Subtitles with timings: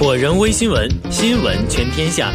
[0.00, 2.32] 火人微新闻，新闻全天下，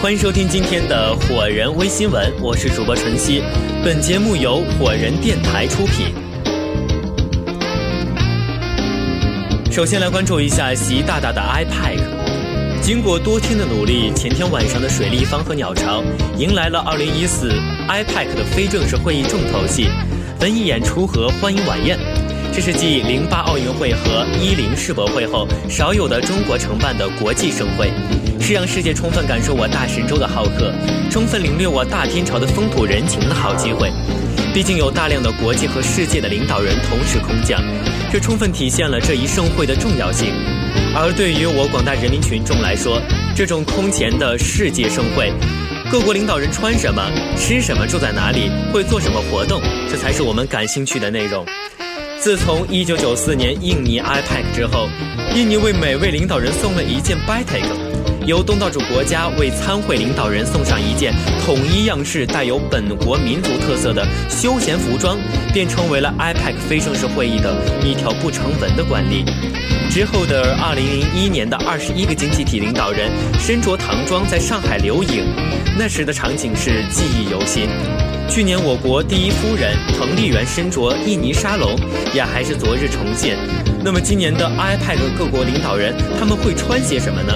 [0.00, 3.42] 欢迎收听今天的火人微新闻，我是主播晨曦。
[3.84, 6.06] 本节目由火人电台出品。
[9.70, 12.00] 首先来关注一下习大大的 iPad。
[12.80, 16.02] 经过多天的努力，前天晚上的水立方和鸟巢
[16.38, 17.52] 迎来了2014
[17.88, 19.86] iPad 的非正式会议重头戏——
[20.40, 21.98] 文艺演出和欢迎晚宴。
[22.54, 27.90] 这是继零八奥运会和一零世博会后少有的中国承办的国际盛会，
[28.38, 30.70] 是让世界充分感受我大神州的好客，
[31.10, 33.90] 充分领略我大天朝的风土人情的好机会。
[34.52, 37.58] 毕竟有大量的国际和世界的领导人同时空降，
[38.12, 40.28] 这充分体现了这一盛会的重要性。
[40.94, 43.00] 而对于我广大人民群众来说，
[43.34, 45.32] 这种空前的世界盛会，
[45.90, 47.02] 各国领导人穿什么、
[47.34, 51.46] 吃什么、住在哪里、会做什么活动，这才是我们感兴趣的内容。
[52.22, 54.88] 自从1994年印尼 IPAC 之后，
[55.34, 57.64] 印尼为每位领导人送了一件 Batik，
[58.24, 61.12] 由东道主国家为参会领导人送上一件
[61.44, 65.18] 统一样式、带有本国民族特色的休闲服装，
[65.52, 67.52] 便成为了 IPAC 非正式会议的
[67.84, 69.24] 一条不成文的惯例。
[69.90, 75.26] 之后的2001年的21个经济体领导人身着唐装在上海留影，
[75.76, 77.68] 那时的场景是记忆犹新。
[78.28, 81.76] 去年我国第一夫人彭丽媛身着印尼沙龙，
[82.14, 83.36] 也还是昨日重现。
[83.84, 87.34] 那么今年的 IPAC 各国领导人他们会穿些什么呢？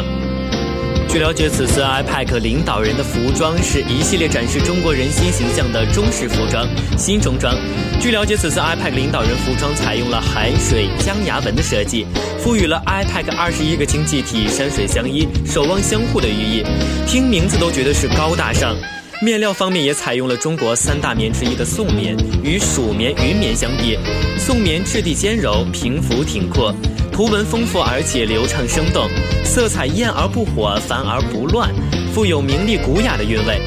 [1.09, 7.55] 据了解，此次 IPAC 领导人的服装是一系列展示中国人新形象的中式服装、新中装。
[8.00, 12.06] 据了解，此次 IPAC 领导人服装采用了海水江崖纹的设计，
[12.39, 16.65] 赋予了 IPAC 二十一个经济体山水相依、守望相互的寓意。
[17.06, 18.75] 听名字都觉得是高大上。
[19.22, 22.14] 面料方面也采用了中国三大棉之一的宋棉，
[22.45, 23.98] 与蜀棉、云棉相比，
[24.39, 26.75] 宋棉质地坚柔、平服挺阔，
[27.11, 29.09] 图文丰富而且流畅生动，
[29.42, 31.72] 色彩艳而不火，繁而不乱，
[32.12, 33.59] 富有明丽古雅的韵味。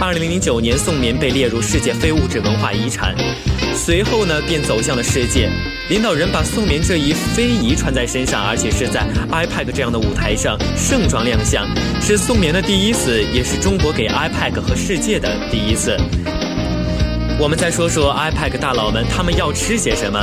[0.00, 3.14] 二零零九年，宋棉被列入世界非物质文化遗产，
[3.74, 5.48] 随后呢，便走向了世界。
[5.88, 11.66] 领导人把宋棉这一非遗穿在身上，而且是在 iPad 这样的舞台上盛装亮相，
[12.00, 15.96] 是宋棉的第一次，也是中国给 iPad 和世界的第一次。
[17.38, 20.20] 我们再说说 iPad 大佬们，他们要吃些什么？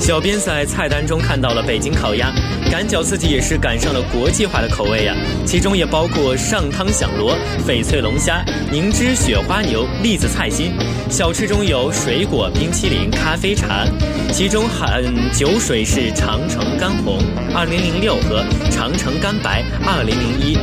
[0.00, 2.32] 小编在菜单中看到了北京烤鸭，
[2.70, 5.14] 赶脚自己也是赶上了国际化的口味呀。
[5.44, 7.36] 其中也包括上汤响螺、
[7.68, 10.72] 翡翠龙虾、凝脂雪花牛、栗子菜心。
[11.10, 13.84] 小吃中有水果、冰淇淋、咖啡茶，
[14.32, 17.18] 其中含酒水是长城干红
[17.54, 20.58] 2006和长城干白2001。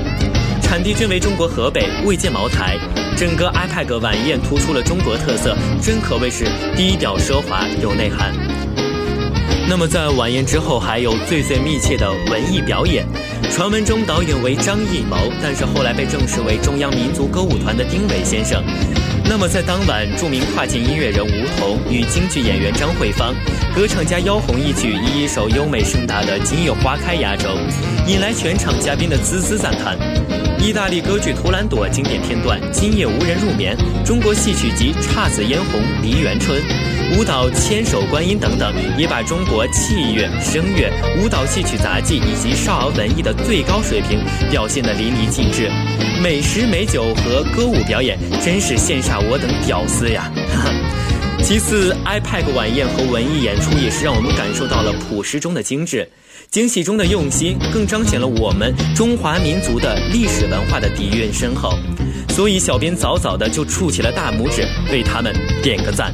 [0.62, 2.76] 产地均为中国河北，未见茅台。
[3.16, 8.34] 整个 iPad 晚宴突出了中国特色，真可谓是低调奢华有内涵。
[9.70, 13.06] 那么在晚宴之后，还有最最密切的文艺表演。
[13.52, 18.64] 传闻中导演为张艺谋，但是后来被证实为中央民族歌舞团的丁伟先生。
[19.26, 23.36] 那么在当晚，著名跨界音乐人吴彤与京剧演员张慧芳、
[23.76, 27.50] 歌唱家妖红一曲以一首优美盛大的《今夜花开》压轴，
[28.08, 29.98] 引来全场嘉宾的孜孜赞叹。
[30.60, 33.76] 意大利歌剧《图兰朵》经典片段《今夜无人入眠》，
[34.08, 36.58] 中国戏曲集《姹紫嫣红》《梨园春》，
[37.16, 40.92] 舞蹈《千手观音》等等，也把中国器乐、声乐、
[41.22, 44.20] 舞蹈、戏曲杂技以及少儿文艺的最高水平
[44.52, 45.70] 表现得淋漓尽致。
[46.22, 50.32] 美食美酒和歌舞表演，真是羡煞我等屌丝呀！
[50.50, 50.74] 哈 哈
[51.44, 56.10] 其次，iPad 晚宴和文艺演出也是让我们感受到了朴实中的精致。
[56.50, 61.78] 惊喜中的用心，更彰显了我们中华民族的历史文化的底蕴深厚。
[62.30, 66.14] 所以，小编早早的就竖起了大拇指，为他们点个赞。